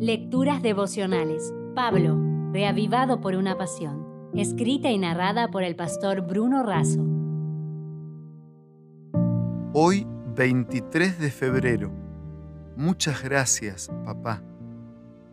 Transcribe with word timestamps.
Lecturas 0.00 0.62
devocionales. 0.62 1.52
Pablo, 1.74 2.16
reavivado 2.52 3.20
por 3.20 3.34
una 3.34 3.58
pasión. 3.58 4.30
Escrita 4.32 4.92
y 4.92 4.98
narrada 4.98 5.48
por 5.50 5.64
el 5.64 5.74
pastor 5.74 6.20
Bruno 6.20 6.62
Razo. 6.62 7.04
Hoy, 9.72 10.06
23 10.36 11.18
de 11.18 11.30
febrero. 11.32 11.90
Muchas 12.76 13.24
gracias, 13.24 13.90
papá. 14.04 14.40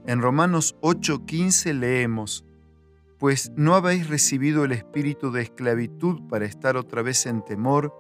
En 0.07 0.19
Romanos 0.19 0.75
8:15 0.81 1.71
leemos, 1.73 2.43
Pues 3.19 3.51
no 3.55 3.75
habéis 3.75 4.09
recibido 4.09 4.65
el 4.65 4.71
espíritu 4.71 5.31
de 5.31 5.43
esclavitud 5.43 6.27
para 6.27 6.45
estar 6.45 6.75
otra 6.75 7.03
vez 7.03 7.27
en 7.27 7.45
temor, 7.45 7.93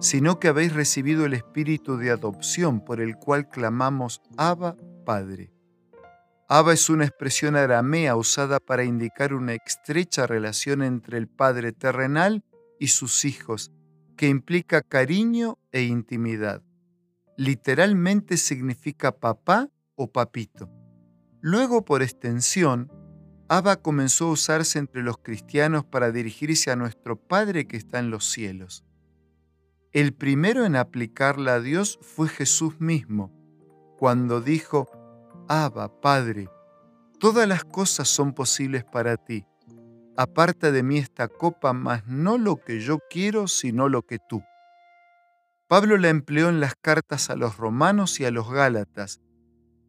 sino 0.00 0.40
que 0.40 0.48
habéis 0.48 0.74
recibido 0.74 1.26
el 1.26 1.34
espíritu 1.34 1.96
de 1.96 2.10
adopción 2.10 2.80
por 2.84 3.00
el 3.00 3.14
cual 3.14 3.48
clamamos 3.48 4.20
Abba, 4.36 4.76
Padre. 5.06 5.51
Abba 6.54 6.74
es 6.74 6.90
una 6.90 7.06
expresión 7.06 7.56
aramea 7.56 8.14
usada 8.14 8.60
para 8.60 8.84
indicar 8.84 9.32
una 9.32 9.54
estrecha 9.54 10.26
relación 10.26 10.82
entre 10.82 11.16
el 11.16 11.26
Padre 11.26 11.72
terrenal 11.72 12.44
y 12.78 12.88
sus 12.88 13.24
hijos, 13.24 13.72
que 14.18 14.28
implica 14.28 14.82
cariño 14.82 15.56
e 15.70 15.84
intimidad. 15.84 16.62
Literalmente 17.38 18.36
significa 18.36 19.12
papá 19.12 19.70
o 19.94 20.12
papito. 20.12 20.68
Luego, 21.40 21.86
por 21.86 22.02
extensión, 22.02 22.92
Abba 23.48 23.76
comenzó 23.76 24.26
a 24.26 24.32
usarse 24.32 24.78
entre 24.78 25.02
los 25.02 25.16
cristianos 25.16 25.86
para 25.86 26.12
dirigirse 26.12 26.70
a 26.70 26.76
nuestro 26.76 27.16
Padre 27.16 27.66
que 27.66 27.78
está 27.78 27.98
en 27.98 28.10
los 28.10 28.30
cielos. 28.30 28.84
El 29.92 30.12
primero 30.12 30.66
en 30.66 30.76
aplicarla 30.76 31.54
a 31.54 31.60
Dios 31.60 31.98
fue 32.02 32.28
Jesús 32.28 32.78
mismo, 32.78 33.32
cuando 33.96 34.42
dijo, 34.42 35.01
Abba, 35.54 36.00
Padre, 36.00 36.48
todas 37.20 37.46
las 37.46 37.62
cosas 37.62 38.08
son 38.08 38.32
posibles 38.32 38.84
para 38.84 39.18
ti. 39.18 39.44
Aparta 40.16 40.72
de 40.72 40.82
mí 40.82 40.96
esta 40.96 41.28
copa, 41.28 41.74
mas 41.74 42.06
no 42.06 42.38
lo 42.38 42.56
que 42.56 42.80
yo 42.80 43.00
quiero, 43.10 43.46
sino 43.48 43.90
lo 43.90 44.00
que 44.00 44.18
tú. 44.18 44.42
Pablo 45.68 45.98
la 45.98 46.08
empleó 46.08 46.48
en 46.48 46.60
las 46.60 46.74
cartas 46.74 47.28
a 47.28 47.36
los 47.36 47.58
romanos 47.58 48.18
y 48.18 48.24
a 48.24 48.30
los 48.30 48.50
gálatas 48.50 49.20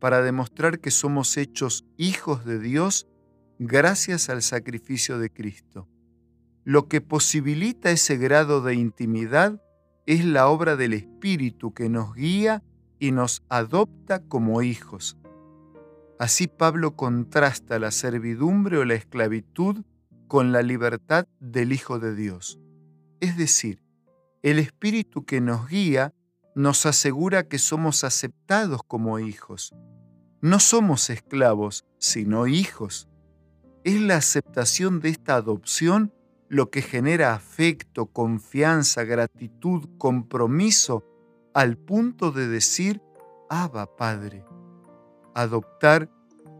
para 0.01 0.21
demostrar 0.21 0.81
que 0.81 0.91
somos 0.91 1.37
hechos 1.37 1.85
hijos 1.95 2.43
de 2.43 2.59
Dios 2.59 3.07
gracias 3.57 4.27
al 4.27 4.41
sacrificio 4.41 5.17
de 5.17 5.29
Cristo. 5.29 5.87
Lo 6.65 6.89
que 6.89 6.99
posibilita 6.99 7.89
ese 7.89 8.17
grado 8.17 8.59
de 8.59 8.75
intimidad 8.75 9.63
es 10.07 10.25
la 10.25 10.49
obra 10.49 10.75
del 10.75 10.91
Espíritu 10.91 11.73
que 11.73 11.87
nos 11.87 12.13
guía 12.13 12.63
y 12.99 13.13
nos 13.13 13.43
adopta 13.47 14.19
como 14.27 14.61
hijos. 14.61 15.17
Así 16.23 16.47
Pablo 16.47 16.95
contrasta 16.95 17.79
la 17.79 17.91
servidumbre 17.91 18.77
o 18.77 18.85
la 18.85 18.93
esclavitud 18.93 19.83
con 20.29 20.53
la 20.53 20.61
libertad 20.61 21.27
del 21.41 21.73
Hijo 21.73 21.99
de 21.99 22.15
Dios. 22.15 22.61
Es 23.19 23.35
decir, 23.35 23.83
el 24.41 24.57
Espíritu 24.57 25.25
que 25.25 25.41
nos 25.41 25.67
guía 25.67 26.13
nos 26.55 26.85
asegura 26.85 27.49
que 27.49 27.59
somos 27.59 28.05
aceptados 28.05 28.83
como 28.87 29.19
hijos. 29.19 29.75
No 30.39 30.61
somos 30.61 31.09
esclavos, 31.09 31.83
sino 31.97 32.47
hijos. 32.47 33.09
Es 33.83 33.99
la 33.99 34.15
aceptación 34.15 35.01
de 35.01 35.09
esta 35.09 35.35
adopción 35.35 36.13
lo 36.47 36.69
que 36.69 36.81
genera 36.81 37.33
afecto, 37.33 38.05
confianza, 38.05 39.03
gratitud, 39.03 39.89
compromiso, 39.97 41.03
al 41.53 41.75
punto 41.75 42.31
de 42.31 42.47
decir, 42.47 43.01
Abba 43.49 43.97
Padre. 43.97 44.45
Adoptar 45.35 46.09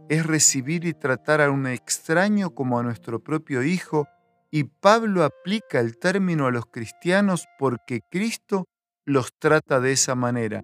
es 0.09 0.25
recibir 0.25 0.85
y 0.85 0.93
tratar 0.93 1.41
a 1.41 1.51
un 1.51 1.67
extraño 1.67 2.51
como 2.51 2.79
a 2.79 2.83
nuestro 2.83 3.23
propio 3.23 3.63
Hijo, 3.63 4.07
y 4.51 4.65
Pablo 4.65 5.23
aplica 5.23 5.79
el 5.79 5.97
término 5.97 6.45
a 6.45 6.51
los 6.51 6.67
cristianos 6.67 7.47
porque 7.57 8.01
Cristo 8.11 8.67
los 9.05 9.33
trata 9.39 9.79
de 9.79 9.91
esa 9.91 10.13
manera, 10.13 10.63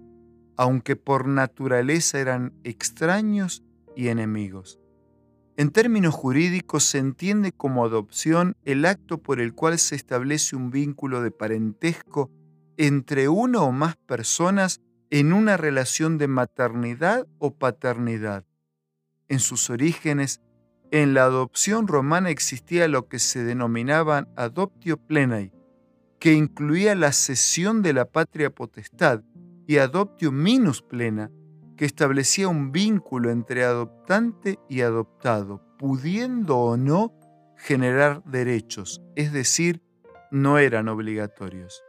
aunque 0.57 0.95
por 0.95 1.27
naturaleza 1.27 2.19
eran 2.19 2.53
extraños 2.63 3.63
y 3.95 4.09
enemigos. 4.09 4.79
En 5.57 5.71
términos 5.71 6.13
jurídicos 6.13 6.83
se 6.83 6.99
entiende 6.99 7.51
como 7.51 7.83
adopción 7.83 8.55
el 8.63 8.85
acto 8.85 9.17
por 9.17 9.41
el 9.41 9.53
cual 9.53 9.77
se 9.77 9.95
establece 9.95 10.55
un 10.55 10.69
vínculo 10.69 11.21
de 11.21 11.31
parentesco 11.31 12.31
entre 12.77 13.27
una 13.27 13.61
o 13.61 13.71
más 13.71 13.97
personas 13.97 14.81
en 15.11 15.33
una 15.33 15.57
relación 15.57 16.17
de 16.17 16.27
maternidad 16.27 17.27
o 17.39 17.55
paternidad. 17.55 18.45
En 19.27 19.39
sus 19.39 19.69
orígenes, 19.69 20.41
en 20.91 21.13
la 21.13 21.23
adopción 21.23 21.87
romana 21.87 22.29
existía 22.29 22.87
lo 22.87 23.07
que 23.07 23.19
se 23.19 23.43
denominaban 23.43 24.27
adoptio 24.35 24.97
plenai, 24.97 25.51
que 26.19 26.33
incluía 26.33 26.95
la 26.95 27.11
cesión 27.11 27.81
de 27.81 27.93
la 27.93 28.05
patria 28.05 28.49
potestad, 28.49 29.23
y 29.67 29.77
adoptio 29.77 30.31
minus 30.31 30.81
plena, 30.81 31.31
que 31.77 31.85
establecía 31.85 32.47
un 32.47 32.71
vínculo 32.71 33.29
entre 33.29 33.63
adoptante 33.63 34.57
y 34.67 34.81
adoptado, 34.81 35.61
pudiendo 35.77 36.57
o 36.57 36.75
no 36.75 37.13
generar 37.55 38.23
derechos, 38.23 39.01
es 39.15 39.31
decir, 39.31 39.81
no 40.31 40.57
eran 40.57 40.87
obligatorios. 40.87 41.83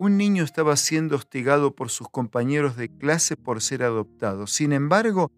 Un 0.00 0.16
niño 0.16 0.44
estaba 0.44 0.76
siendo 0.76 1.16
hostigado 1.16 1.74
por 1.74 1.90
sus 1.90 2.08
compañeros 2.08 2.76
de 2.76 2.88
clase 2.88 3.36
por 3.36 3.60
ser 3.60 3.82
adoptado. 3.82 4.46
Sin 4.46 4.72
embargo, 4.72 5.32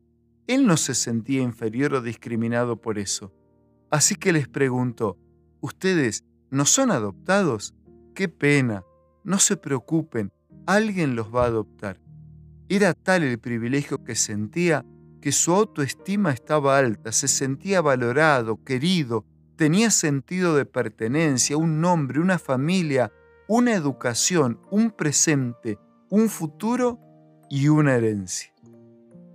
él 0.46 0.66
no 0.66 0.76
se 0.76 0.94
sentía 0.94 1.40
inferior 1.40 1.94
o 1.94 2.02
discriminado 2.02 2.76
por 2.78 2.98
eso. 2.98 3.32
Así 3.90 4.16
que 4.16 4.34
les 4.34 4.48
preguntó, 4.48 5.16
¿ustedes 5.62 6.24
no 6.50 6.66
son 6.66 6.90
adoptados? 6.90 7.74
¡Qué 8.14 8.28
pena! 8.28 8.84
No 9.24 9.38
se 9.38 9.56
preocupen, 9.56 10.30
alguien 10.66 11.16
los 11.16 11.34
va 11.34 11.44
a 11.44 11.48
adoptar. 11.48 11.98
Era 12.68 12.92
tal 12.92 13.22
el 13.22 13.38
privilegio 13.38 14.04
que 14.04 14.14
sentía 14.14 14.84
que 15.22 15.32
su 15.32 15.52
autoestima 15.54 16.32
estaba 16.32 16.76
alta, 16.76 17.12
se 17.12 17.28
sentía 17.28 17.80
valorado, 17.80 18.62
querido, 18.62 19.24
tenía 19.56 19.90
sentido 19.90 20.54
de 20.54 20.66
pertenencia, 20.66 21.56
un 21.56 21.80
nombre, 21.80 22.20
una 22.20 22.38
familia, 22.38 23.10
una 23.52 23.74
educación, 23.74 24.60
un 24.70 24.92
presente, 24.92 25.80
un 26.08 26.28
futuro 26.28 27.00
y 27.50 27.66
una 27.66 27.96
herencia. 27.96 28.54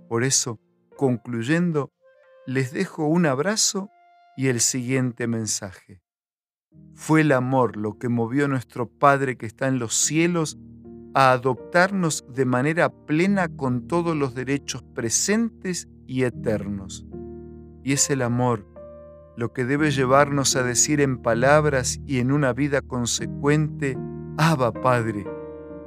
Por 0.08 0.24
eso, 0.24 0.58
concluyendo, 0.96 1.92
les 2.46 2.72
dejo 2.72 3.06
un 3.06 3.26
abrazo 3.26 3.90
y 4.34 4.46
el 4.46 4.60
siguiente 4.60 5.26
mensaje. 5.26 6.00
Fue 6.94 7.20
el 7.20 7.30
amor 7.30 7.76
lo 7.76 7.98
que 7.98 8.08
movió 8.08 8.46
a 8.46 8.48
nuestro 8.48 8.88
Padre 8.88 9.36
que 9.36 9.44
está 9.44 9.68
en 9.68 9.78
los 9.78 9.94
cielos 9.94 10.56
a 11.12 11.32
adoptarnos 11.32 12.24
de 12.32 12.46
manera 12.46 12.88
plena 12.88 13.54
con 13.54 13.86
todos 13.86 14.16
los 14.16 14.34
derechos 14.34 14.82
presentes 14.94 15.88
y 16.06 16.22
eternos. 16.22 17.04
Y 17.84 17.92
es 17.92 18.08
el 18.08 18.22
amor 18.22 18.66
lo 19.36 19.52
que 19.52 19.64
debe 19.64 19.90
llevarnos 19.90 20.56
a 20.56 20.62
decir 20.62 21.00
en 21.00 21.18
palabras 21.18 22.00
y 22.06 22.18
en 22.18 22.32
una 22.32 22.52
vida 22.52 22.80
consecuente, 22.80 23.96
Abba 24.38 24.72
Padre, 24.72 25.26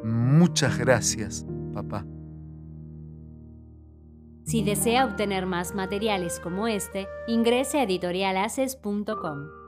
muchas 0.03 0.77
gracias, 0.77 1.45
papá. 1.73 2.05
Si 4.45 4.63
desea 4.63 5.05
obtener 5.05 5.45
más 5.45 5.75
materiales 5.75 6.39
como 6.39 6.67
este, 6.67 7.07
ingrese 7.27 7.79
a 7.79 7.83
editorialaces.com. 7.83 9.59